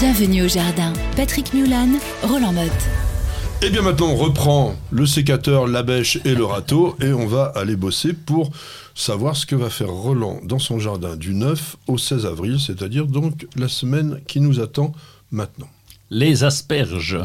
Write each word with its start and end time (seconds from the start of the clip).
Bienvenue 0.00 0.42
au 0.42 0.48
jardin. 0.48 0.92
Patrick 1.14 1.54
Mulan, 1.54 1.88
Roland 2.24 2.52
Motte. 2.52 2.72
Et 3.62 3.70
bien 3.70 3.82
maintenant, 3.82 4.08
on 4.08 4.16
reprend 4.16 4.74
le 4.90 5.06
sécateur, 5.06 5.68
la 5.68 5.84
bêche 5.84 6.18
et 6.24 6.34
le 6.34 6.44
râteau 6.44 6.96
et 7.00 7.12
on 7.12 7.28
va 7.28 7.44
aller 7.54 7.76
bosser 7.76 8.12
pour 8.12 8.50
savoir 8.96 9.36
ce 9.36 9.46
que 9.46 9.54
va 9.54 9.70
faire 9.70 9.90
Roland 9.90 10.40
dans 10.42 10.58
son 10.58 10.80
jardin 10.80 11.14
du 11.14 11.32
9 11.32 11.76
au 11.86 11.96
16 11.96 12.26
avril, 12.26 12.58
c'est-à-dire 12.58 13.06
donc 13.06 13.46
la 13.54 13.68
semaine 13.68 14.20
qui 14.26 14.40
nous 14.40 14.58
attend 14.58 14.92
maintenant 15.30 15.68
les 16.14 16.44
asperges. 16.44 17.18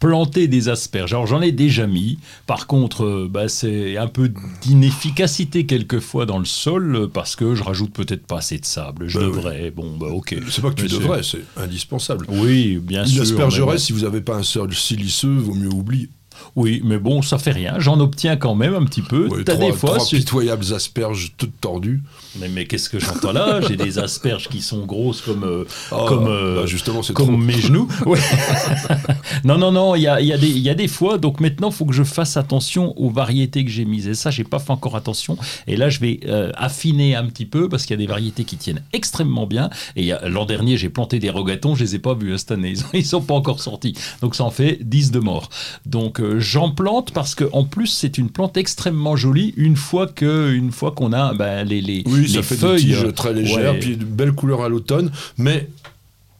Planter 0.00 0.46
des 0.46 0.68
asperges. 0.68 1.12
Alors 1.12 1.26
j'en 1.26 1.42
ai 1.42 1.50
déjà 1.52 1.86
mis. 1.88 2.18
Par 2.46 2.66
contre, 2.68 3.04
euh, 3.04 3.28
bah, 3.30 3.48
c'est 3.48 3.96
un 3.96 4.06
peu 4.06 4.30
d'inefficacité 4.62 5.66
quelquefois 5.66 6.24
dans 6.24 6.38
le 6.38 6.44
sol 6.44 7.08
parce 7.12 7.34
que 7.34 7.54
je 7.56 7.64
rajoute 7.64 7.92
peut-être 7.92 8.26
pas 8.26 8.38
assez 8.38 8.58
de 8.58 8.64
sable. 8.64 9.08
Je 9.08 9.18
Bah 9.18 9.24
devrais. 9.26 9.70
Bon, 9.72 9.96
bah 9.98 10.06
ok. 10.06 10.36
C'est 10.50 10.62
pas 10.62 10.70
que 10.70 10.76
tu 10.76 10.82
Mais 10.84 10.88
devrais, 10.88 11.22
c'est 11.24 11.42
indispensable. 11.56 12.26
Oui, 12.28 12.78
bien 12.80 13.02
Une 13.04 13.10
sûr. 13.10 13.22
aspergeresse, 13.22 13.80
bon. 13.80 13.86
si 13.86 13.92
vous 13.92 14.00
n'avez 14.02 14.20
pas 14.20 14.36
un 14.36 14.42
sol 14.44 14.72
siliceux, 14.72 15.34
vaut 15.36 15.54
mieux 15.54 15.72
oublier. 15.72 16.08
Oui, 16.56 16.80
mais 16.84 16.98
bon, 16.98 17.22
ça 17.22 17.38
fait 17.38 17.52
rien. 17.52 17.74
J'en 17.78 18.00
obtiens 18.00 18.36
quand 18.36 18.54
même 18.54 18.74
un 18.74 18.84
petit 18.84 19.02
peu. 19.02 19.28
Ouais, 19.28 19.44
T'as 19.44 19.56
des 19.56 19.72
fois. 19.72 19.94
trois 19.96 20.06
pitoyables 20.06 20.72
asperges 20.74 21.32
toutes 21.36 21.60
tordues. 21.60 22.02
Mais, 22.40 22.48
mais 22.48 22.66
qu'est-ce 22.66 22.88
que 22.90 22.98
j'entends 22.98 23.32
là? 23.32 23.60
J'ai 23.66 23.76
des 23.76 23.98
asperges 23.98 24.48
qui 24.48 24.60
sont 24.60 24.84
grosses 24.84 25.20
comme, 25.20 25.44
euh, 25.44 25.64
Ah, 25.92 26.04
comme, 26.08 26.26
euh, 26.26 26.60
bah, 26.60 26.66
justement, 26.66 27.00
comme 27.14 27.26
trop. 27.28 27.36
mes 27.36 27.52
genoux. 27.60 27.88
Ouais. 28.06 28.18
non, 29.44 29.58
non, 29.58 29.72
non, 29.72 29.94
il 29.94 30.02
y 30.02 30.06
a, 30.08 30.20
y, 30.20 30.32
a 30.32 30.38
des- 30.38 30.48
il 30.48 30.58
y 30.58 30.70
a 30.70 30.74
des 30.74 30.88
fois, 30.88 31.18
donc 31.18 31.40
maintenant, 31.40 31.68
il 31.70 31.74
faut 31.74 31.84
que 31.84 31.94
je 31.94 32.04
fasse 32.04 32.36
attention 32.36 32.98
aux 32.98 33.10
variétés 33.10 33.64
que 33.64 33.70
j'ai 33.70 33.84
mises. 33.84 34.06
Et 34.08 34.14
ça, 34.14 34.30
j'ai 34.30 34.44
pas 34.44 34.58
fait 34.58 34.70
encore 34.70 34.96
attention. 34.96 35.36
Et 35.66 35.76
là, 35.76 35.88
je 35.90 36.00
vais 36.00 36.20
euh, 36.26 36.50
affiner 36.56 37.14
un 37.14 37.24
petit 37.26 37.46
peu 37.46 37.68
parce 37.68 37.84
qu'il 37.84 37.94
y 37.94 37.98
a 37.98 38.04
des 38.04 38.06
variétés 38.06 38.44
qui 38.44 38.56
tiennent 38.56 38.82
extrêmement 38.92 39.46
bien. 39.46 39.70
Et 39.96 40.12
l'an 40.26 40.44
dernier, 40.44 40.76
j'ai 40.76 40.88
planté 40.88 41.18
des 41.18 41.30
rogatons, 41.30 41.74
je 41.74 41.84
les 41.84 41.94
ai 41.96 41.98
pas 41.98 42.14
vus 42.14 42.32
hein, 42.32 42.38
cette 42.38 42.52
année. 42.52 42.74
Ils, 42.92 42.98
ils 43.00 43.06
sont 43.06 43.20
pas 43.22 43.34
encore 43.34 43.60
sortis. 43.60 43.94
Donc 44.22 44.34
ça 44.34 44.44
en 44.44 44.50
fait 44.50 44.78
10 44.82 45.10
de 45.10 45.18
morts. 45.18 45.48
Donc 45.86 46.20
euh, 46.28 46.40
j'en 46.40 46.70
plante 46.70 47.12
parce 47.12 47.34
que 47.34 47.44
en 47.52 47.64
plus, 47.64 47.86
c'est 47.86 48.18
une 48.18 48.30
plante 48.30 48.56
extrêmement 48.56 49.16
jolie 49.16 49.54
une 49.56 49.76
fois 49.76 50.06
que, 50.06 50.52
une 50.52 50.72
fois 50.72 50.92
qu'on 50.92 51.12
a 51.12 51.34
ben, 51.34 51.64
les, 51.64 51.80
les, 51.80 52.02
Oui, 52.06 52.22
les 52.22 52.28
ça 52.28 52.42
fait 52.42 52.56
feuilles. 52.56 52.84
des 52.84 52.92
tiges 52.92 53.04
euh, 53.04 53.12
très 53.12 53.32
légères, 53.32 53.72
ouais. 53.72 53.78
puis 53.78 53.96
de 53.96 54.04
belles 54.04 54.32
couleurs 54.32 54.62
à 54.62 54.68
l'automne, 54.68 55.10
mais 55.36 55.68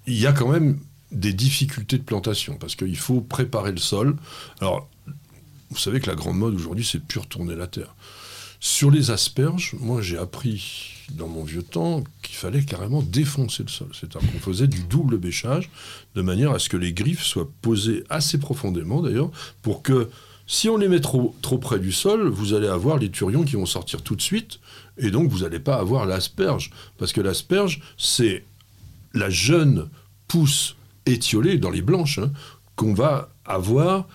il 0.06 0.18
y 0.18 0.26
a 0.26 0.32
quand 0.32 0.48
même 0.48 0.78
des 1.12 1.32
difficultés 1.32 1.98
de 1.98 2.02
plantation, 2.02 2.56
parce 2.60 2.74
qu'il 2.76 2.96
faut 2.96 3.20
préparer 3.20 3.72
le 3.72 3.78
sol. 3.78 4.16
Alors, 4.60 4.88
vous 5.70 5.78
savez 5.78 6.00
que 6.00 6.08
la 6.08 6.16
grande 6.16 6.36
mode 6.36 6.54
aujourd'hui, 6.54 6.84
c'est 6.84 7.02
plus 7.02 7.20
retourner 7.20 7.54
la 7.54 7.66
terre. 7.66 7.94
Sur 8.60 8.90
les 8.90 9.10
asperges, 9.10 9.74
moi 9.78 10.02
j'ai 10.02 10.18
appris 10.18 10.94
dans 11.12 11.28
mon 11.28 11.44
vieux 11.44 11.62
temps 11.62 12.02
qu'il 12.22 12.36
fallait 12.36 12.62
carrément 12.62 13.02
défoncer 13.02 13.62
le 13.62 13.68
sol. 13.68 13.88
C'est-à-dire 13.92 14.30
qu'on 14.32 14.38
faisait 14.38 14.66
du 14.66 14.82
double 14.82 15.18
bêchage, 15.18 15.70
de 16.14 16.22
manière 16.22 16.50
à 16.50 16.58
ce 16.58 16.68
que 16.68 16.76
les 16.76 16.92
griffes 16.92 17.22
soient 17.22 17.48
posées 17.62 18.04
assez 18.10 18.38
profondément 18.38 19.00
d'ailleurs, 19.00 19.30
pour 19.62 19.82
que 19.82 20.10
si 20.46 20.68
on 20.68 20.78
les 20.78 20.88
met 20.88 21.00
trop, 21.00 21.34
près 21.60 21.78
du 21.78 21.92
sol, 21.92 22.28
vous 22.28 22.54
allez 22.54 22.68
avoir 22.68 22.96
les 22.96 23.10
turions 23.10 23.44
qui 23.44 23.56
vont 23.56 23.66
sortir 23.66 24.02
tout 24.02 24.16
de 24.16 24.22
suite, 24.22 24.60
et 24.96 25.10
donc 25.10 25.30
vous 25.30 25.40
n'allez 25.40 25.60
pas 25.60 25.76
avoir 25.76 26.06
l'asperge. 26.06 26.70
Parce 26.96 27.12
que 27.12 27.20
l'asperge, 27.20 27.80
c'est 27.98 28.44
la 29.12 29.28
jeune 29.28 29.88
pousse 30.26 30.76
étiolée 31.04 31.58
dans 31.58 31.70
les 31.70 31.82
blanches 31.82 32.18
hein, 32.18 32.32
qu'on 32.76 32.94
va 32.94 33.28
avoir 33.44 34.08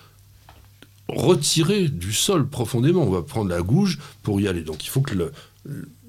retirée 1.08 1.88
du 1.88 2.12
sol 2.12 2.48
profondément. 2.48 3.02
On 3.02 3.10
va 3.10 3.22
prendre 3.22 3.50
la 3.50 3.62
gouge 3.62 3.98
pour 4.22 4.40
y 4.40 4.48
aller. 4.48 4.62
Donc 4.62 4.84
il 4.84 4.88
faut 4.88 5.02
que 5.02 5.32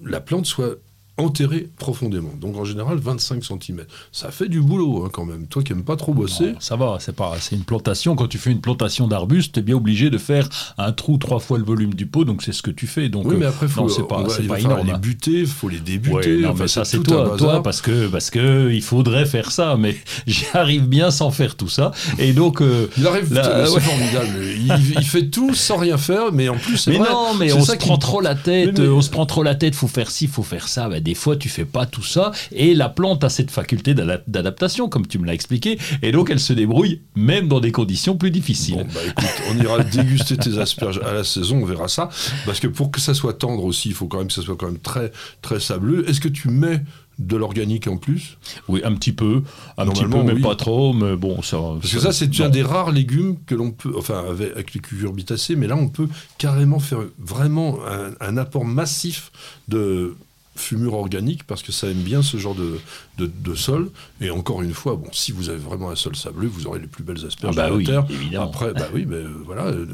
la 0.04 0.22
plante 0.22 0.46
soit 0.46 0.78
enterrée 1.18 1.70
profondément. 1.78 2.32
Donc 2.42 2.58
en 2.58 2.66
général 2.66 2.98
25 2.98 3.44
cm. 3.44 3.84
Ça 4.12 4.32
fait 4.32 4.50
du 4.50 4.62
boulot 4.62 5.04
hein, 5.06 5.10
quand 5.14 5.24
même. 5.26 5.48
Toi 5.48 5.64
qui 5.64 5.74
n'aimes 5.74 5.84
pas 5.86 5.96
trop 5.96 6.14
bosser. 6.14 6.48
Non, 6.48 6.56
ça 6.60 6.76
va, 6.76 6.98
c'est 7.00 7.16
pas, 7.16 7.36
c'est 7.40 7.56
une 7.56 7.64
plantation. 7.64 8.16
Quand 8.16 8.28
tu 8.28 8.38
fais 8.38 8.52
une 8.52 8.60
plantation 8.62 9.08
d'arbustes, 9.08 9.54
tu 9.54 9.60
es 9.60 9.64
bien 9.64 9.76
obligé 9.78 10.10
de 10.10 10.18
faire 10.18 10.50
un 10.78 10.92
trou 10.92 11.18
trois 11.18 11.40
fois 11.40 11.58
le 11.58 11.64
volume 11.64 11.94
du 11.94 12.06
pot, 12.06 12.26
donc 12.26 12.44
c'est 12.44 12.52
ce 12.52 12.62
que 12.62 12.72
tu 12.72 12.86
fais. 12.86 13.08
Donc, 13.08 13.25
oui, 13.28 13.36
mais 13.40 13.46
euh, 13.46 13.50
après, 13.50 13.68
faut, 13.68 13.81
non, 13.84 13.88
c'est 13.90 14.08
pas, 14.08 14.24
va- 14.24 14.30
c'est 14.30 14.44
pas 14.44 14.59
énorme. 14.59 14.88
les 14.88 14.98
buter, 14.98 15.40
il 15.42 15.48
faut 15.48 15.70
les 15.70 15.80
débuter. 15.80 16.36
Ouais, 16.36 16.42
non, 16.42 16.50
enfin, 16.50 16.64
mais 16.64 16.68
ça 16.68 16.84
c'est 16.84 17.02
toi, 17.02 17.62
parce 17.64 17.81
que 17.81 18.08
parce 18.08 18.30
que 18.30 18.72
il 18.74 18.81
faudrait 18.81 19.25
faire 19.25 19.52
ça, 19.52 19.78
mais 19.80 19.96
j'y 20.28 20.46
arrive 20.54 20.88
bien 20.88 21.12
sans 21.12 21.31
faire 21.31 21.56
tout 21.56 21.70
ça. 21.70 21.92
Et 22.20 22.34
donc, 22.34 22.62
euh, 22.62 22.88
Il 22.98 23.08
arrive, 23.08 23.34
Là, 23.34 23.66
c'est 23.66 23.74
ouais. 23.74 23.80
formidable. 23.80 24.30
Il, 24.58 24.96
il 25.00 25.06
fait 25.06 25.28
tout 25.30 25.54
sans 25.54 25.78
rien 25.78 25.98
faire, 25.98 26.34
mais 26.34 26.50
en 26.50 26.58
plus, 26.58 26.78
c'est 26.78 26.92
mais 26.92 26.98
vrai, 26.98 27.09
non, 27.09 27.34
mais 27.40 27.50
c'est 27.50 27.56
on 27.56 27.64
se 27.64 27.75
prend 27.78 27.98
trop 27.98 28.20
la 28.22 28.36
tête, 28.36 28.74
Mais- 28.78 28.81
mais- 28.84 28.88
euh, 28.90 28.94
on 28.96 29.02
se 29.02 29.09
prend 29.09 29.25
trop 29.25 29.44
la 29.44 29.56
tête, 29.56 29.75
faut 29.75 29.88
faire 29.88 30.12
ci, 30.12 30.28
faut 30.28 30.44
faire 30.44 30.68
ça. 30.68 30.90
Bah, 30.90 31.00
des 31.06 31.14
fois, 31.16 31.38
tu 31.38 31.48
fais 31.48 31.64
pas 31.64 31.86
tout 31.86 32.04
ça, 32.04 32.32
et 32.52 32.74
la 32.76 32.90
plante 32.90 33.24
a 33.24 33.30
cette 33.30 33.52
faculté 33.52 33.94
d'adap- 33.94 34.24
d'adaptation, 34.28 34.90
comme 34.90 35.08
tu 35.08 35.20
me 35.20 35.26
l'as 35.26 35.34
expliqué, 35.34 35.78
et 36.02 36.12
donc 36.12 36.30
elle 36.30 36.40
se 36.42 36.52
débrouille 36.52 37.02
même 37.16 37.48
dans 37.48 37.62
des 37.62 37.72
conditions 37.72 38.18
plus 38.18 38.32
difficiles. 38.32 38.76
Bon, 38.76 38.88
bah 38.94 39.00
écoute, 39.08 39.42
on 39.52 39.58
ira 39.64 39.84
déguster 39.84 40.36
tes 40.36 40.58
asperges 40.58 41.00
à 41.06 41.14
la 41.14 41.24
saison, 41.24 41.62
on 41.62 41.66
verra 41.66 41.88
ça. 41.88 42.10
Parce 42.46 42.60
que 42.60 42.68
pour 42.68 42.92
que 42.92 43.00
ça 43.00 43.14
soit 43.14 43.34
tendre 43.34 43.64
aussi, 43.64 43.90
il 43.90 43.96
faut 43.96 44.08
quand 44.08 44.18
même 44.18 44.28
que 44.28 44.34
ça 44.34 44.42
soit 44.42 44.56
quand 44.58 44.66
même 44.66 44.80
très, 44.80 45.12
très 45.42 45.60
sableux. 45.60 46.10
Est-ce 46.10 46.20
que 46.20 46.28
tu 46.28 46.50
mets 46.50 46.82
de 47.18 47.38
l'organique 47.38 47.88
en 47.88 47.96
plus? 47.96 48.38
Oui, 48.68 48.82
un 48.84 48.94
petit 48.96 49.14
peu, 49.14 49.44
un 49.78 49.88
petit 49.88 50.04
peu, 50.04 50.22
mais 50.24 50.34
oui. 50.34 50.42
pas 50.42 50.56
trop, 50.56 50.92
mais 50.92 51.16
bon, 51.16 51.42
ça. 51.42 51.58
Parce 51.82 51.94
que 51.94 52.00
ça, 52.00 52.12
c'est 52.12 52.42
un 52.42 52.50
des 52.50 52.62
rares 52.64 52.92
légumes 52.92 53.38
que 53.46 53.56
l'on 53.56 53.72
peut, 53.72 53.94
enfin 53.98 54.26
avec, 54.30 54.52
avec 54.52 54.74
les 54.74 54.82
cucurbitacées, 54.82 55.56
mais 55.56 55.68
là, 55.68 55.78
on 55.78 55.88
peut 55.88 56.10
carrément 56.38 56.80
faire 56.80 57.00
vraiment 57.18 57.78
un, 57.88 58.12
un 58.20 58.36
apport 58.38 58.66
massif 58.66 59.32
de 59.70 60.16
fumure 60.56 60.94
organique 60.94 61.44
parce 61.46 61.62
que 61.64 61.72
ça 61.72 61.88
aime 61.88 62.02
bien 62.02 62.22
ce 62.22 62.38
genre 62.38 62.56
de, 62.56 62.80
de, 63.18 63.26
de 63.28 63.56
sol. 63.56 63.92
Et 64.22 64.30
encore 64.30 64.62
une 64.62 64.74
fois, 64.74 64.96
bon, 64.96 65.10
si 65.12 65.32
vous 65.32 65.50
avez 65.50 65.58
vraiment 65.60 65.90
un 65.92 65.96
sol 65.96 66.16
sableux, 66.16 66.48
vous 66.48 66.66
aurez 66.68 66.80
les 66.80 66.88
plus 66.88 67.04
belles 67.04 67.26
asperges 67.26 67.56
Ah 67.58 67.64
bah 67.64 67.70
de 67.70 67.76
oui, 67.76 67.84
terre. 67.84 68.06
évidemment. 68.10 68.46
Après, 68.46 68.74
bah 68.74 68.88
oui, 68.94 69.06
mais 69.08 69.18
euh, 69.18 69.30
voilà. 69.46 69.66
euh, 69.66 69.86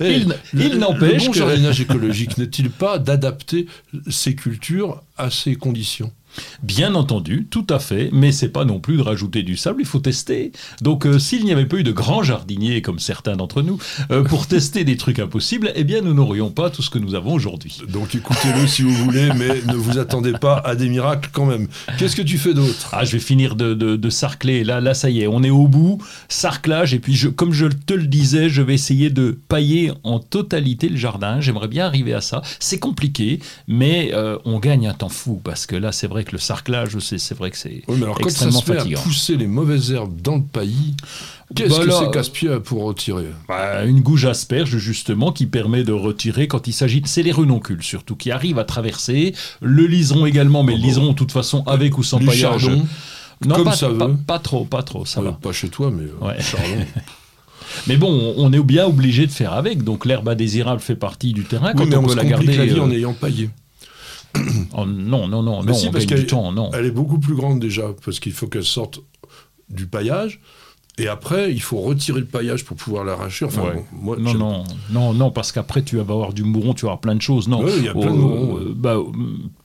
Il- 0.00 0.28
le- 0.28 0.36
il 0.64 0.72
le- 0.72 0.78
n'empêche 0.78 1.22
Le 1.22 1.26
bon 1.26 1.32
que- 1.32 1.38
jardinage 1.38 1.80
écologique 1.80 2.38
n'est-il 2.38 2.70
pas 2.70 2.98
d'adapter 2.98 3.66
ces 4.08 4.34
cultures 4.34 5.02
à 5.16 5.30
ces 5.30 5.54
conditions? 5.56 6.12
Bien 6.62 6.94
entendu, 6.94 7.46
tout 7.50 7.66
à 7.70 7.78
fait, 7.78 8.10
mais 8.12 8.32
c'est 8.32 8.48
pas 8.48 8.64
non 8.64 8.80
plus 8.80 8.96
de 8.96 9.02
rajouter 9.02 9.42
du 9.42 9.56
sable, 9.56 9.80
il 9.80 9.86
faut 9.86 10.00
tester. 10.00 10.52
Donc 10.82 11.06
euh, 11.06 11.18
s'il 11.18 11.44
n'y 11.44 11.52
avait 11.52 11.66
pas 11.66 11.76
eu 11.76 11.82
de 11.82 11.92
grands 11.92 12.22
jardiniers 12.22 12.82
comme 12.82 12.98
certains 12.98 13.36
d'entre 13.36 13.62
nous 13.62 13.78
euh, 14.10 14.22
pour 14.22 14.46
tester 14.48 14.84
des 14.84 14.96
trucs 14.96 15.18
impossibles, 15.18 15.72
eh 15.74 15.84
bien 15.84 16.00
nous 16.00 16.14
n'aurions 16.14 16.50
pas 16.50 16.70
tout 16.70 16.82
ce 16.82 16.90
que 16.90 16.98
nous 16.98 17.14
avons 17.14 17.32
aujourd'hui. 17.32 17.80
Donc 17.88 18.14
écoutez-le 18.14 18.66
si 18.66 18.82
vous 18.82 18.94
voulez, 18.94 19.30
mais 19.36 19.62
ne 19.66 19.74
vous 19.74 19.98
attendez 19.98 20.32
pas 20.32 20.58
à 20.64 20.74
des 20.74 20.88
miracles 20.88 21.30
quand 21.32 21.46
même. 21.46 21.68
Qu'est-ce 21.98 22.16
que 22.16 22.22
tu 22.22 22.38
fais 22.38 22.54
d'autre? 22.54 22.90
Ah, 22.92 23.04
je 23.04 23.12
vais 23.12 23.18
finir 23.18 23.56
de, 23.56 23.74
de, 23.74 23.96
de 23.96 24.10
sarcler. 24.10 24.64
Là, 24.64 24.80
là, 24.80 24.94
ça 24.94 25.10
y 25.10 25.20
est, 25.20 25.26
on 25.26 25.42
est 25.42 25.50
au 25.50 25.68
bout. 25.68 26.02
Sarclage. 26.28 26.94
Et 26.94 26.98
puis, 26.98 27.14
je, 27.14 27.28
comme 27.28 27.52
je 27.52 27.66
te 27.66 27.94
le 27.94 28.06
disais, 28.06 28.48
je 28.48 28.62
vais 28.62 28.74
essayer 28.74 29.10
de 29.10 29.38
pailler 29.48 29.92
en 30.02 30.18
totalité 30.18 30.88
le 30.88 30.96
jardin. 30.96 31.40
J'aimerais 31.40 31.68
bien 31.68 31.86
arriver 31.86 32.14
à 32.14 32.20
ça. 32.20 32.42
C'est 32.58 32.78
compliqué, 32.78 33.40
mais 33.68 34.10
euh, 34.12 34.38
on 34.44 34.58
gagne 34.58 34.86
un 34.86 34.94
temps 34.94 35.08
fou 35.08 35.40
parce 35.42 35.66
que 35.66 35.76
là, 35.76 35.92
c'est 35.92 36.06
vrai 36.06 36.24
le 36.32 36.38
sarclage, 36.38 36.98
c'est 37.00 37.18
c'est 37.18 37.36
vrai 37.36 37.50
que 37.50 37.56
c'est 37.58 37.82
Oui, 37.88 37.96
mais 37.98 38.04
alors 38.04 38.16
quand 38.18 38.24
ça 38.24 38.46
extrêmement 38.46 38.60
se 38.60 38.64
fait 38.64 38.76
fatigant. 38.78 39.00
à 39.00 39.02
pousser 39.02 39.36
les 39.36 39.46
mauvaises 39.46 39.92
herbes 39.92 40.20
dans 40.22 40.36
le 40.36 40.42
paillis, 40.42 40.94
qu'est-ce 41.54 41.78
Bah 41.78 41.84
que 41.84 41.90
c'est 41.90 42.10
casse-pied 42.10 42.50
pour 42.64 42.82
retirer? 42.84 43.26
Bah, 43.48 43.84
une 43.84 44.00
gouge 44.00 44.24
asperge 44.26 44.76
justement 44.78 45.32
qui 45.32 45.46
permet 45.46 45.84
de 45.84 45.92
retirer 45.92 46.48
quand 46.48 46.66
il 46.68 46.72
s'agit 46.72 47.02
c'est 47.06 47.22
les 47.22 47.32
renoncules 47.32 47.82
surtout 47.82 48.16
qui 48.16 48.30
arrivent 48.30 48.58
à 48.58 48.64
traverser 48.64 49.34
le 49.60 49.86
liseron 49.86 50.26
également 50.26 50.62
mais 50.64 50.72
Oh 50.74 50.76
le 50.78 50.82
liseron 50.82 51.08
de 51.12 51.16
toute 51.16 51.32
façon 51.32 51.62
avec 51.66 51.98
ou 51.98 52.02
sans 52.02 52.18
paillage 52.18 52.68
non 53.46 53.54
comme 53.56 53.64
pas, 53.64 53.72
ça 53.76 53.88
pas, 53.90 54.06
veut. 54.06 54.16
pas 54.26 54.38
trop 54.38 54.64
pas 54.64 54.82
trop 54.82 55.04
ça 55.04 55.20
Ouais, 55.20 55.26
va 55.26 55.32
pas 55.32 55.52
chez 55.52 55.68
toi, 55.68 55.90
mais 55.92 56.04
euh, 56.04 56.26
Ouais. 56.26 56.40
chardon. 56.40 56.84
mais 57.86 57.96
bon 57.96 58.34
on 58.38 58.52
est 58.52 58.60
bien 58.62 58.86
obligé 58.86 59.26
de 59.26 59.32
faire 59.32 59.52
avec 59.52 59.82
donc 59.84 60.06
l'herbe 60.06 60.28
indésirable 60.28 60.80
fait 60.80 60.94
partie 60.96 61.32
du 61.32 61.44
terrain 61.44 61.72
oui, 61.74 61.80
quand 61.82 61.86
mais 61.86 61.96
on 61.96 62.04
on 62.04 62.06
veut 62.06 62.12
se 62.12 62.16
la 62.16 62.24
garder 62.24 62.56
la 62.56 62.64
vie 62.64 62.78
euh, 62.78 62.82
en 62.82 62.90
ayant 62.90 63.12
paillé. 63.12 63.50
Oh, 64.76 64.86
non 64.86 65.26
non 65.26 65.42
non 65.42 65.62
Mais 65.62 65.72
non 65.72 65.78
si, 65.78 65.88
on 65.88 65.90
parce 65.92 66.06
gagne 66.06 66.18
du 66.18 66.24
qu'elle- 66.24 66.30
temps 66.30 66.52
non 66.52 66.70
Elle 66.72 66.86
est 66.86 66.90
beaucoup 66.92 67.18
plus 67.18 67.34
grande 67.34 67.58
déjà, 67.60 67.84
parce 68.04 68.20
qu'il 68.20 68.32
faut 68.32 68.46
qu'elle 68.46 68.64
sorte 68.64 69.00
du 69.68 69.86
paillage. 69.86 70.40
Et 70.98 71.08
après, 71.08 71.52
il 71.52 71.60
faut 71.60 71.76
retirer 71.82 72.20
le 72.20 72.26
paillage 72.26 72.64
pour 72.64 72.74
pouvoir 72.74 73.04
l'arracher. 73.04 73.44
Enfin, 73.44 73.64
Ouais. 73.64 73.84
bon, 73.92 74.00
moi, 74.00 74.16
non, 74.18 74.32
non, 74.34 74.64
non, 74.90 75.12
non, 75.12 75.30
parce 75.30 75.52
qu'après 75.52 75.82
tu 75.82 75.96
vas 75.96 76.00
avoir 76.02 76.32
du 76.32 76.42
mouron, 76.42 76.72
tu 76.72 76.86
vas 76.86 76.92
avoir 76.92 77.00
plein 77.02 77.14
de 77.14 77.20
choses. 77.20 77.48
Non, 77.48 77.62
Ouais, 77.62 77.72
il 77.76 77.84
y 77.84 77.88
a 77.88 77.92
plein 77.92 78.06
de 78.12 78.16
mourons, 78.16 78.56
euh, 78.60 78.72
bah, 78.74 78.94
euh, 78.94 79.04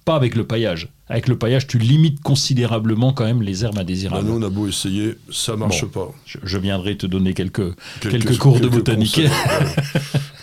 pas 0.03 0.15
avec 0.15 0.35
le 0.35 0.43
paillage. 0.45 0.89
Avec 1.07 1.29
le 1.29 1.37
paillage, 1.37 1.67
tu 1.67 1.77
limites 1.77 2.19
considérablement 2.21 3.13
quand 3.13 3.23
même 3.23 3.41
les 3.43 3.63
herbes 3.63 3.75
Bah, 3.75 3.81
indésirables. 3.81 4.27
nous, 4.27 4.39
on 4.39 4.41
a 4.41 4.49
beau 4.49 4.67
essayer, 4.67 5.13
ça 5.31 5.55
marche 5.55 5.85
Bon. 5.85 6.07
pas. 6.07 6.11
Je, 6.25 6.37
je 6.43 6.57
viendrai 6.57 6.97
te 6.97 7.05
donner 7.05 7.33
quelques, 7.33 7.75
quelques, 8.01 8.37
cours 8.37 8.59
de 8.59 8.67
botanique. 8.67 9.21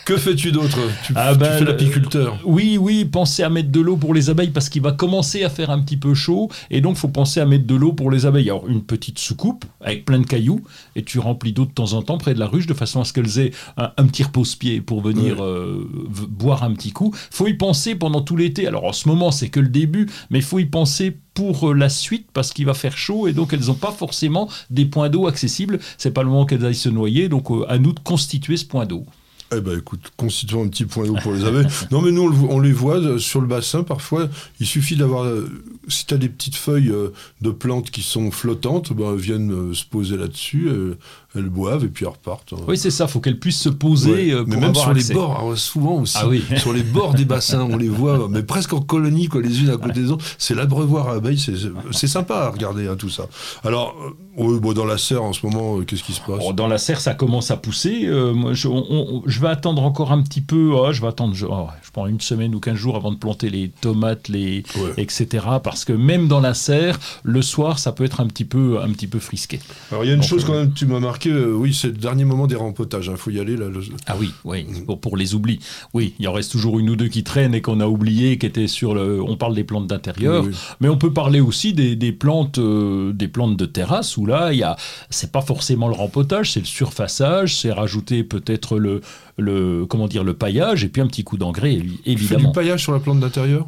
Que 0.09 0.17
fais-tu 0.17 0.53
d'autre 0.53 0.79
tu, 1.05 1.13
Ah 1.17 1.33
tu 1.35 1.39
ben, 1.39 1.53
fais 1.53 1.61
le- 1.61 1.67
l'apiculteur. 1.67 2.39
Oui, 2.47 2.79
oui, 2.81 3.05
pensez 3.05 3.43
à 3.43 3.51
mettre 3.51 3.71
de 3.71 3.79
l'eau 3.81 3.99
pour 3.99 4.15
les 4.15 4.31
abeilles 4.31 4.49
parce 4.49 4.71
qu'il 4.71 4.81
va 4.81 4.93
commencer 4.93 5.45
à 5.45 5.51
faire 5.51 5.69
un 5.69 5.79
petit 5.81 5.99
peu 5.99 6.15
chaud 6.15 6.49
et 6.71 6.81
donc 6.81 6.97
faut 6.97 7.09
penser 7.09 7.41
à 7.41 7.45
mettre 7.45 7.67
de 7.67 7.75
l'eau 7.75 7.93
pour 7.93 8.11
les 8.11 8.25
abeilles. 8.25 8.49
Alors 8.49 8.67
une 8.69 8.83
petite 8.83 9.19
soucoupe 9.19 9.67
avec 9.83 10.07
plein 10.07 10.19
de 10.19 10.25
cailloux 10.25 10.63
et 10.97 11.03
tu 11.03 11.19
remplis 11.19 11.53
d'eau 11.53 11.67
de 11.67 11.73
temps 11.73 11.93
en 11.93 12.01
temps 12.01 12.17
près 12.17 12.33
de 12.33 12.39
la 12.39 12.47
ruche 12.47 12.67
de 12.67 12.73
façon 12.73 13.03
à 13.03 13.05
ce 13.05 13.13
qu'elles 13.13 13.39
aient 13.39 13.51
un, 13.77 13.91
un 13.99 14.07
petit 14.07 14.23
repose-pied 14.23 14.81
pour 14.81 15.03
venir 15.03 15.45
euh, 15.45 15.87
boire 16.31 16.63
un 16.63 16.73
petit 16.73 16.93
coup. 16.93 17.15
Faut 17.31 17.47
y 17.47 17.53
penser 17.53 17.95
pendant 17.95 18.23
tout 18.23 18.35
l'été. 18.37 18.67
Alors 18.67 18.85
en 18.85 18.95
ce 18.95 19.09
moment 19.09 19.31
c'est 19.31 19.51
que 19.51 19.61
le 19.61 19.69
début, 19.69 20.09
mais 20.31 20.41
faut 20.41 20.59
y 20.59 20.65
penser 20.65 21.19
pour 21.35 21.69
euh, 21.69 21.75
la 21.75 21.91
suite 21.91 22.29
parce 22.33 22.55
qu'il 22.55 22.65
va 22.65 22.73
faire 22.73 22.97
chaud 22.97 23.29
et 23.29 23.35
donc 23.35 23.53
elles 23.53 23.67
n'ont 23.67 23.75
pas 23.75 23.93
forcément 23.93 24.49
des 24.71 24.87
points 24.87 25.11
d'eau 25.11 25.27
accessibles. 25.27 25.79
C'est 25.99 26.13
pas 26.13 26.23
le 26.23 26.31
moment 26.31 26.47
qu'elles 26.47 26.65
aillent 26.65 26.75
se 26.75 26.89
noyer, 26.89 27.29
donc 27.29 27.51
euh, 27.51 27.67
à 27.69 27.77
nous 27.77 27.93
de 27.93 28.01
constituer 28.01 28.57
ce 28.57 28.65
point 28.65 28.87
d'eau. 28.87 29.05
Eh 29.55 29.61
ben 29.61 29.79
écoute, 29.79 30.13
constituons 30.17 30.65
un 30.65 30.69
petit 30.69 30.85
point 30.85 31.07
d'eau 31.07 31.17
pour 31.23 31.33
les 31.33 31.45
abeilles. 31.45 31.67
non 31.91 32.03
mais 32.03 32.11
nous 32.11 32.23
on, 32.23 32.57
on 32.57 32.61
les 32.61 32.73
voit 32.73 32.99
euh, 32.99 33.19
sur 33.19 33.41
le 33.41 33.47
bassin 33.47 33.83
parfois. 33.83 34.29
Il 34.61 34.67
suffit 34.67 34.97
d'avoir, 34.97 35.25
euh, 35.25 35.49
si 35.89 36.07
tu 36.07 36.15
as 36.15 36.17
des 36.19 36.29
petites 36.29 36.57
feuilles 36.57 36.91
euh, 36.91 37.13
de 37.41 37.51
plantes 37.51 37.91
qui 37.91 38.03
sont 38.03 38.31
flottantes, 38.31 38.93
ben, 38.93 39.13
elles 39.13 39.19
viennent 39.21 39.53
euh, 39.53 39.75
se 39.75 39.85
poser 39.85 40.17
là-dessus, 40.17 40.69
euh, 40.69 40.97
elles 41.35 41.49
boivent 41.49 41.85
et 41.85 41.89
puis 41.89 42.05
elles 42.05 42.13
repartent. 42.13 42.53
hein. 42.53 42.63
Oui, 42.69 42.79
c'est 42.79 42.91
ça, 42.91 43.07
faut 43.07 43.21
qu'elles 43.21 43.39
puissent 43.39 43.61
se 43.61 43.69
poser 43.69 44.35
Ouais. 44.35 44.43
mais 44.47 44.57
même 44.57 44.65
avoir 44.71 44.85
sur 44.87 44.89
accès. 44.91 45.09
les 45.09 45.15
bords, 45.15 45.37
alors, 45.39 45.59
souvent 45.59 46.01
aussi, 46.01 46.17
Ah 46.21 46.29
oui. 46.29 46.43
sur 46.57 46.73
les 46.73 46.83
bords 46.83 47.15
des 47.15 47.25
bassins, 47.25 47.67
on 47.71 47.77
les 47.77 47.89
voit, 47.89 48.29
mais 48.29 48.43
presque 48.43 48.73
en 48.73 48.81
colonie, 48.81 49.29
quoi, 49.29 49.41
les 49.43 49.61
unes 49.61 49.71
à 49.71 49.77
côté 49.77 50.01
des 50.01 50.11
autres. 50.11 50.25
C'est 50.39 50.55
l'abreuvoir 50.55 51.09
à 51.09 51.13
abeilles, 51.15 51.39
c'est 51.91 52.07
sympa 52.07 52.35
à 52.37 52.51
regarder 52.51 52.89
hein, 52.89 52.97
tout 52.97 53.11
ça. 53.11 53.27
Alors, 53.65 53.95
euh, 54.39 54.59
bon, 54.61 54.73
dans 54.73 54.85
la 54.85 54.99
serre 54.99 55.23
en 55.23 55.33
ce 55.33 55.45
moment, 55.45 55.79
euh, 55.79 55.83
qu'est-ce 55.85 56.03
qui 56.03 56.13
se 56.13 56.21
passe? 56.21 56.39
Bon, 56.39 56.53
dans 56.53 56.67
la 56.69 56.79
serre, 56.79 57.01
ça 57.01 57.15
commence 57.15 57.51
à 57.51 57.57
pousser. 57.57 58.07
Euh, 58.07 58.33
moi, 58.33 58.53
je, 58.55 58.69
on- 58.69 58.87
on- 58.91 59.23
je 59.27 59.41
vais 59.41 59.49
attendre 59.49 59.83
encore 59.83 60.13
un 60.13 60.23
petit 60.23 60.41
peu. 60.41 60.71
oh, 60.73 60.93
je 60.93 61.01
vais 61.01 61.09
attendre, 61.09 61.35
je, 61.35 61.47
oh, 61.47 61.67
je 61.83 61.91
prends 61.91 62.07
une 62.07 62.21
semaine 62.21 62.55
ou 62.55 62.61
15 62.61 62.77
jours 62.77 62.97
avant 62.97 63.11
de 63.13 63.17
planter 63.17 63.51
les 63.51 63.69
tomates, 63.81 64.29
les, 64.29 64.63
Ouais. 64.77 64.93
etc. 64.97 65.45
Parce 65.63 65.78
que 65.85 65.93
même 65.93 66.29
dans 66.29 66.41
la 66.41 66.55
serre, 66.55 66.99
le 67.23 67.43
soir, 67.43 67.79
ça 67.79 67.93
peut 67.93 68.05
être 68.05 68.21
un 68.21 68.27
petit 68.27 68.45
peu, 68.45 68.81
un 68.81 68.91
petit 68.91 69.07
peu 69.07 69.19
frisqué. 69.19 69.61
Alors, 69.91 70.05
il 70.05 70.09
y 70.09 70.11
a 70.11 70.15
une 70.15 70.21
Donc, 70.21 70.29
chose 70.29 70.45
euh, 70.45 70.47
quand 70.47 70.55
même, 70.55 70.73
tu 70.73 70.87
m'as 70.87 71.01
marqué, 71.01 71.31
euh, 71.31 71.53
oui, 71.53 71.75
c'est 71.75 71.89
le 71.89 71.93
dernier 71.95 72.25
moment 72.25 72.47
des 72.47 72.55
rempotages, 72.57 73.09
il 73.11 73.17
faut 73.17 73.31
y 73.31 73.41
aller 73.41 73.57
là. 73.57 73.67
le- 73.69 73.81
Ah 74.07 74.17
oui, 74.19 74.31
oui, 74.45 74.67
pour, 74.87 75.01
pour 75.01 75.17
les 75.17 75.35
oublis. 75.35 75.59
Oui, 75.95 76.15
il 76.19 76.29
en 76.29 76.33
reste 76.33 76.53
toujours 76.53 76.79
une 76.79 76.91
ou 76.91 76.97
deux 76.97 77.09
qui 77.09 77.25
traînent 77.25 77.55
et 77.55 77.61
qu'on 77.63 77.81
a 77.81 77.87
oublié, 77.87 78.39
qui 78.39 78.47
étaient 78.47 78.67
sur 78.69 78.95
le. 78.95 79.23
On 79.23 79.37
parle 79.37 79.55
des 79.55 79.65
plantes 79.65 79.87
d'intérieur, 79.87 80.45
Oui, 80.45 80.51
oui. 80.53 80.57
mais 80.81 80.89
on 80.89 80.97
peut 80.99 81.13
parler 81.13 81.41
aussi 81.41 81.73
des, 81.73 81.97
des 81.97 82.13
plantes, 82.13 82.59
euh, 82.59 83.13
des 83.13 83.29
plantes 83.29 83.57
de 83.57 83.67
terrasse 83.67 84.17
où 84.17 84.27
là, 84.27 84.53
il 84.53 84.59
y 84.59 84.63
a, 84.63 84.77
c'est 85.11 85.33
pas 85.33 85.43
forcément 85.43 85.89
le 85.89 85.95
rempotage, 85.95 86.53
c'est 86.53 86.61
le 86.61 86.67
surfaçage, 86.67 87.57
c'est 87.57 87.73
rajouter 87.73 88.25
peut-être 88.25 88.79
le, 88.79 89.01
le, 89.37 89.87
comment 89.87 90.09
dire, 90.09 90.25
le 90.25 90.35
paillage 90.35 90.85
et 90.85 90.89
puis 90.89 91.03
un 91.03 91.07
petit 91.07 91.25
coup 91.25 91.37
d'engrais, 91.37 91.75
évi- 91.75 91.97
Tu 91.97 92.03
fais 92.03 92.15
du 92.15 92.23
évidemment. 92.25 92.53
paillage 92.53 92.83
sur 92.83 92.93
la 92.93 93.01
plante 93.01 93.21
d'intérieur? 93.21 93.67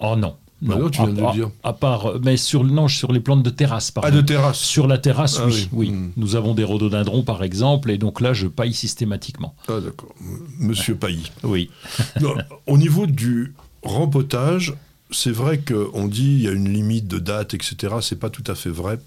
Oh 0.00 0.14
non. 0.16 0.34
Bah 0.60 0.76
non, 0.76 0.90
tu 0.90 1.00
viens 1.02 1.10
à, 1.10 1.12
de 1.12 1.20
le 1.20 1.32
dire. 1.32 1.50
à 1.62 1.72
part, 1.72 2.14
mais 2.24 2.36
sur 2.36 2.64
non, 2.64 2.88
sur 2.88 3.12
les 3.12 3.20
plantes 3.20 3.44
de 3.44 3.50
terrasse, 3.50 3.92
Ah, 3.94 4.00
pardon. 4.00 4.16
de 4.16 4.22
terrasse. 4.22 4.58
Sur 4.58 4.86
la 4.88 4.98
terrasse, 4.98 5.38
Ah 5.40 5.46
oui, 5.46 5.68
oui. 5.72 5.90
Hmm. 5.90 6.10
Nous 6.16 6.34
avons 6.34 6.54
des 6.54 6.64
rhododendrons, 6.64 7.22
par 7.22 7.44
exemple, 7.44 7.90
et 7.92 7.98
donc 7.98 8.20
là, 8.20 8.32
je 8.32 8.48
paille 8.48 8.74
systématiquement. 8.74 9.54
Ah, 9.68 9.78
d'accord. 9.80 10.14
Monsieur 10.58 10.96
Pailly. 10.96 11.30
Oui. 11.44 11.70
Non, 12.20 12.34
au 12.66 12.76
niveau 12.76 13.06
du 13.06 13.54
rempotage, 13.82 14.74
c'est 15.12 15.30
vrai 15.30 15.58
qu'on 15.60 16.08
dit 16.08 16.24
il 16.34 16.42
y 16.42 16.48
a 16.48 16.52
une 16.52 16.72
limite 16.72 17.06
de 17.06 17.18
date, 17.18 17.54
etc. 17.54 17.94
C'est 18.00 18.18
pas 18.18 18.30
tout 18.30 18.44
à 18.48 18.54
fait 18.56 18.70
vrai. 18.70 18.98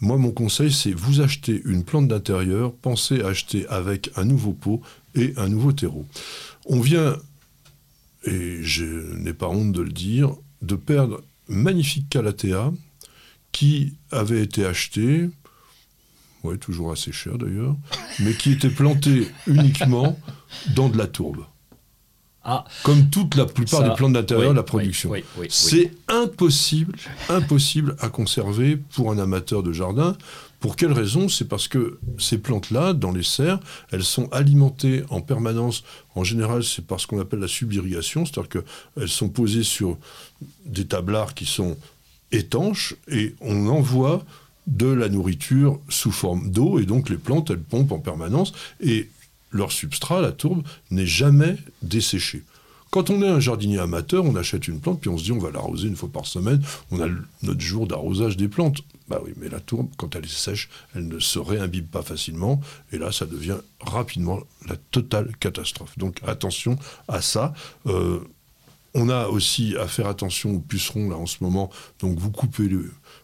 Moi, 0.00 0.18
mon 0.18 0.30
conseil, 0.30 0.70
c'est 0.70 0.92
vous 0.92 1.20
achetez 1.20 1.62
une 1.64 1.82
plante 1.82 2.06
d'intérieur, 2.08 2.72
pensez 2.74 3.22
à 3.22 3.28
acheter 3.28 3.66
avec 3.68 4.10
un 4.16 4.24
nouveau 4.24 4.52
pot 4.52 4.80
et 5.14 5.32
un 5.36 5.48
nouveau 5.48 5.72
terreau. 5.72 6.04
On 6.66 6.80
vient, 6.80 7.16
et 8.24 8.58
je 8.62 8.84
n'ai 9.16 9.32
pas 9.32 9.48
honte 9.48 9.72
de 9.72 9.80
le 9.82 9.90
dire, 9.92 10.30
de 10.66 10.76
perdre 10.76 11.22
magnifique 11.48 12.08
Calathea 12.10 12.72
qui 13.52 13.94
avait 14.10 14.42
été 14.42 14.66
acheté, 14.66 15.30
ouais, 16.42 16.58
toujours 16.58 16.92
assez 16.92 17.12
cher 17.12 17.38
d'ailleurs, 17.38 17.76
mais 18.18 18.34
qui 18.34 18.52
était 18.52 18.70
planté 18.70 19.28
uniquement 19.46 20.18
dans 20.74 20.88
de 20.88 20.98
la 20.98 21.06
tourbe. 21.06 21.44
Ah, 22.48 22.64
Comme 22.84 23.10
toute 23.10 23.34
la 23.34 23.44
plupart 23.44 23.80
ça, 23.80 23.88
des 23.88 23.94
plantes 23.96 24.12
d'intérieur, 24.12 24.50
oui, 24.50 24.56
la 24.56 24.62
production. 24.62 25.10
oui, 25.10 25.24
oui. 25.36 25.48
C'est 25.50 25.90
impossible, 26.06 26.94
impossible 27.28 27.96
à 27.98 28.08
conserver 28.08 28.76
pour 28.76 29.10
un 29.10 29.18
amateur 29.18 29.64
de 29.64 29.72
jardin. 29.72 30.16
Pour 30.60 30.76
quelle 30.76 30.92
raison? 30.92 31.28
C'est 31.28 31.46
parce 31.48 31.66
que 31.66 31.98
ces 32.18 32.38
plantes-là, 32.38 32.92
dans 32.92 33.10
les 33.10 33.24
serres, 33.24 33.58
elles 33.90 34.04
sont 34.04 34.28
alimentées 34.32 35.02
en 35.10 35.20
permanence. 35.20 35.82
En 36.14 36.22
général, 36.22 36.62
c'est 36.62 36.86
par 36.86 37.00
ce 37.00 37.08
qu'on 37.08 37.18
appelle 37.20 37.40
la 37.40 37.48
subirrigation, 37.48 38.24
c'est-à-dire 38.24 38.62
qu'elles 38.62 39.08
sont 39.08 39.28
posées 39.28 39.64
sur 39.64 39.98
des 40.64 40.86
tablards 40.86 41.34
qui 41.34 41.46
sont 41.46 41.76
étanches 42.30 42.94
et 43.08 43.34
on 43.40 43.66
envoie 43.66 44.24
de 44.68 44.86
la 44.86 45.08
nourriture 45.08 45.80
sous 45.88 46.12
forme 46.12 46.50
d'eau 46.50 46.78
et 46.78 46.86
donc 46.86 47.08
les 47.08 47.18
plantes, 47.18 47.50
elles 47.50 47.60
pompent 47.60 47.92
en 47.92 48.00
permanence 48.00 48.52
et 48.80 49.08
leur 49.50 49.72
substrat, 49.72 50.20
la 50.20 50.32
tourbe, 50.32 50.62
n'est 50.90 51.06
jamais 51.06 51.56
desséché. 51.82 52.42
Quand 52.90 53.10
on 53.10 53.20
est 53.22 53.28
un 53.28 53.40
jardinier 53.40 53.78
amateur, 53.78 54.24
on 54.24 54.36
achète 54.36 54.68
une 54.68 54.80
plante, 54.80 55.00
puis 55.00 55.10
on 55.10 55.18
se 55.18 55.24
dit 55.24 55.32
on 55.32 55.38
va 55.38 55.50
l'arroser 55.50 55.88
une 55.88 55.96
fois 55.96 56.08
par 56.08 56.26
semaine, 56.26 56.62
on 56.90 57.00
a 57.00 57.08
notre 57.42 57.60
jour 57.60 57.86
d'arrosage 57.86 58.36
des 58.36 58.48
plantes. 58.48 58.78
Bah 59.08 59.20
oui, 59.24 59.32
mais 59.36 59.48
la 59.48 59.60
tourbe, 59.60 59.88
quand 59.96 60.16
elle 60.16 60.24
est 60.24 60.28
sèche, 60.28 60.68
elle 60.94 61.06
ne 61.06 61.18
se 61.18 61.38
réimbibe 61.38 61.86
pas 61.86 62.02
facilement, 62.02 62.60
et 62.92 62.98
là, 62.98 63.12
ça 63.12 63.26
devient 63.26 63.58
rapidement 63.80 64.40
la 64.68 64.76
totale 64.90 65.36
catastrophe. 65.38 65.96
Donc 65.98 66.20
attention 66.26 66.78
à 67.06 67.20
ça. 67.20 67.54
Euh, 67.86 68.20
on 68.94 69.10
a 69.10 69.26
aussi 69.26 69.76
à 69.76 69.86
faire 69.86 70.06
attention 70.06 70.54
aux 70.54 70.60
pucerons 70.60 71.10
là 71.10 71.16
en 71.16 71.26
ce 71.26 71.44
moment. 71.44 71.70
Donc 72.00 72.18
vous 72.18 72.30
coupez 72.30 72.66
le, 72.66 72.78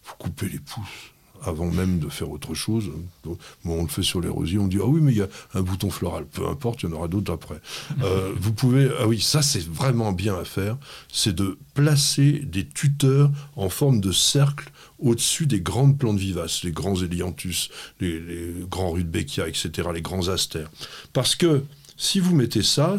vous 0.05 0.15
coupez 0.19 0.49
les 0.49 0.59
pouces 0.59 1.12
avant 1.45 1.71
même 1.71 1.99
de 1.99 2.09
faire 2.09 2.31
autre 2.31 2.55
chose. 2.55 2.91
Donc, 3.25 3.39
bon, 3.65 3.81
on 3.81 3.83
le 3.83 3.89
fait 3.89 4.03
sur 4.03 4.21
les 4.21 4.29
rosiers, 4.29 4.59
on 4.59 4.69
dit 4.69 4.79
ah 4.81 4.87
oui 4.87 5.01
mais 5.01 5.13
il 5.13 5.19
y 5.19 5.23
a 5.23 5.29
un 5.55 5.63
bouton 5.63 5.91
floral, 5.91 6.27
peu 6.27 6.47
importe, 6.49 6.83
il 6.83 6.89
y 6.89 6.93
en 6.93 6.97
aura 6.97 7.09
d'autres 7.09 7.33
après. 7.33 7.61
Euh, 8.03 8.33
vous 8.37 8.53
pouvez 8.53 8.89
ah 8.99 9.07
oui 9.07 9.21
ça 9.21 9.43
c'est 9.43 9.65
vraiment 9.65 10.13
bien 10.13 10.37
à 10.37 10.45
faire, 10.45 10.77
c'est 11.13 11.35
de 11.35 11.59
placer 11.75 12.41
des 12.41 12.67
tuteurs 12.67 13.31
en 13.55 13.69
forme 13.69 14.01
de 14.01 14.11
cercle 14.13 14.71
au-dessus 14.99 15.47
des 15.47 15.61
grandes 15.61 15.99
plantes 15.99 16.19
vivaces, 16.19 16.65
les 16.65 16.73
grands 16.73 16.97
hélianthus, 16.97 17.69
les, 18.01 18.19
les 18.19 18.55
grands 18.69 18.91
rudbeckia, 18.91 19.47
etc., 19.47 19.89
les 19.95 20.03
grands 20.03 20.29
astères. 20.29 20.71
Parce 21.13 21.37
que 21.37 21.65
si 21.97 22.19
vous 22.19 22.35
mettez 22.35 22.63
ça, 22.63 22.97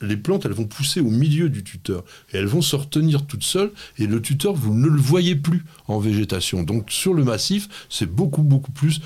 les 0.00 0.16
plantes, 0.16 0.44
elles 0.44 0.52
vont 0.52 0.66
pousser 0.66 1.00
au 1.00 1.10
milieu 1.10 1.48
du 1.48 1.64
tuteur 1.64 2.04
et 2.32 2.38
elles 2.38 2.46
vont 2.46 2.62
se 2.62 2.76
retenir 2.76 3.26
toutes 3.26 3.44
seules 3.44 3.72
et 3.98 4.06
le 4.06 4.20
tuteur, 4.20 4.54
vous 4.54 4.74
ne 4.74 4.88
le 4.88 5.00
voyez 5.00 5.36
plus 5.36 5.64
en 5.88 5.98
végétation. 5.98 6.62
Donc 6.62 6.90
sur 6.90 7.14
le 7.14 7.24
massif, 7.24 7.68
c'est 7.88 8.10
beaucoup, 8.10 8.42
beaucoup 8.42 8.72
plus 8.72 9.00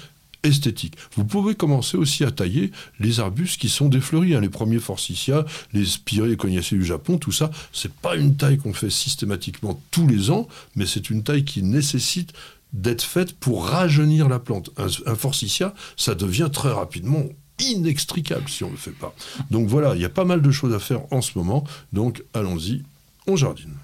esthétique. 0.44 0.94
Vous 1.16 1.24
pouvez 1.24 1.54
commencer 1.54 1.96
aussi 1.96 2.24
à 2.24 2.30
tailler 2.30 2.70
les 3.00 3.20
arbustes 3.20 3.60
qui 3.60 3.68
sont 3.68 3.88
défleuris, 3.88 4.34
hein, 4.34 4.40
les 4.40 4.48
premiers 4.48 4.78
forsythia, 4.78 5.44
les 5.72 5.84
spirées, 5.84 6.28
les 6.28 6.36
cognacées 6.36 6.76
du 6.76 6.84
Japon, 6.84 7.18
tout 7.18 7.32
ça, 7.32 7.50
c'est 7.72 7.92
pas 7.92 8.16
une 8.16 8.36
taille 8.36 8.58
qu'on 8.58 8.72
fait 8.72 8.90
systématiquement 8.90 9.80
tous 9.90 10.06
les 10.06 10.30
ans, 10.30 10.48
mais 10.76 10.86
c'est 10.86 11.10
une 11.10 11.24
taille 11.24 11.44
qui 11.44 11.62
nécessite 11.62 12.32
d'être 12.72 13.02
faite 13.02 13.32
pour 13.34 13.66
rajeunir 13.66 14.28
la 14.28 14.38
plante. 14.38 14.70
Un, 14.76 14.86
un 15.06 15.14
forsythia, 15.14 15.74
ça 15.96 16.14
devient 16.14 16.50
très 16.52 16.70
rapidement 16.70 17.24
inextricable 17.60 18.48
si 18.48 18.64
on 18.64 18.68
ne 18.68 18.72
le 18.72 18.78
fait 18.78 18.92
pas. 18.92 19.14
Donc 19.50 19.68
voilà, 19.68 19.94
il 19.94 20.00
y 20.00 20.04
a 20.04 20.10
pas 20.10 20.24
mal 20.24 20.42
de 20.42 20.50
choses 20.50 20.74
à 20.74 20.78
faire 20.78 21.00
en 21.12 21.20
ce 21.20 21.36
moment, 21.36 21.64
donc 21.92 22.22
allons-y, 22.34 22.82
on 23.26 23.36
jardine. 23.36 23.74